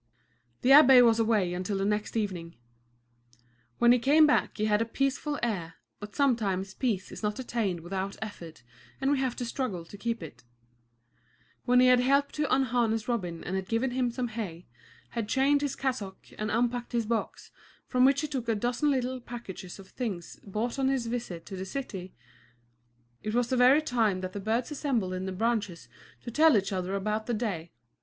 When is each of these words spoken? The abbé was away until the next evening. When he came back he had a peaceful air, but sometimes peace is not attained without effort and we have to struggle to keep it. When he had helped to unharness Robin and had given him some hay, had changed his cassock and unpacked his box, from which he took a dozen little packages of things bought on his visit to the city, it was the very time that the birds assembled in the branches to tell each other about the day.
The 0.63 0.71
abbé 0.71 1.05
was 1.05 1.19
away 1.19 1.53
until 1.53 1.77
the 1.77 1.85
next 1.85 2.17
evening. 2.17 2.55
When 3.77 3.91
he 3.91 3.99
came 3.99 4.25
back 4.25 4.57
he 4.57 4.65
had 4.65 4.81
a 4.81 4.85
peaceful 4.85 5.37
air, 5.43 5.75
but 5.99 6.15
sometimes 6.15 6.73
peace 6.73 7.11
is 7.11 7.21
not 7.21 7.37
attained 7.37 7.81
without 7.81 8.17
effort 8.19 8.63
and 8.99 9.11
we 9.11 9.19
have 9.19 9.35
to 9.35 9.45
struggle 9.45 9.85
to 9.85 9.97
keep 9.99 10.23
it. 10.23 10.43
When 11.65 11.79
he 11.79 11.85
had 11.85 11.99
helped 11.99 12.33
to 12.37 12.51
unharness 12.51 13.07
Robin 13.07 13.43
and 13.43 13.55
had 13.55 13.67
given 13.67 13.91
him 13.91 14.09
some 14.09 14.29
hay, 14.29 14.65
had 15.09 15.29
changed 15.29 15.61
his 15.61 15.75
cassock 15.75 16.29
and 16.35 16.49
unpacked 16.49 16.93
his 16.93 17.05
box, 17.05 17.51
from 17.85 18.03
which 18.03 18.21
he 18.21 18.27
took 18.27 18.49
a 18.49 18.55
dozen 18.55 18.89
little 18.89 19.19
packages 19.21 19.77
of 19.77 19.89
things 19.89 20.39
bought 20.43 20.79
on 20.79 20.87
his 20.87 21.05
visit 21.05 21.45
to 21.45 21.55
the 21.55 21.63
city, 21.63 22.15
it 23.21 23.35
was 23.35 23.49
the 23.49 23.55
very 23.55 23.83
time 23.83 24.21
that 24.21 24.33
the 24.33 24.39
birds 24.39 24.71
assembled 24.71 25.13
in 25.13 25.27
the 25.27 25.31
branches 25.31 25.87
to 26.23 26.31
tell 26.31 26.57
each 26.57 26.71
other 26.71 26.95
about 26.95 27.27
the 27.27 27.35
day. 27.35 27.71